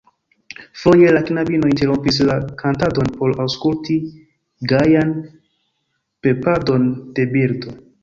Foje 0.83 1.11
la 1.17 1.21
knabino 1.27 1.69
interrompis 1.73 2.17
la 2.31 2.39
kantadon 2.63 3.13
por 3.21 3.35
aŭskulti 3.45 4.01
gajan 4.75 5.15
pepadon 6.27 6.93
de 7.21 7.33
birdo. 7.39 7.81